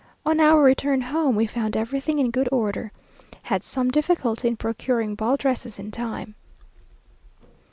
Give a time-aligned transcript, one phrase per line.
[0.25, 2.91] On our return home, we found everything in good order.
[3.43, 6.33] Had some difficulty in procuring ball dresses in time.